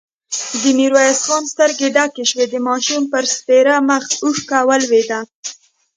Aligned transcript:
د 0.61 0.63
ميرويس 0.77 1.19
خان 1.27 1.43
سترګې 1.53 1.87
ډکې 1.95 2.23
شوې، 2.31 2.45
د 2.49 2.55
ماشوم 2.67 3.03
پر 3.11 3.23
سپېره 3.35 3.75
مخ 3.89 4.03
اوښکه 4.23 4.59
ولوېده. 4.69 5.19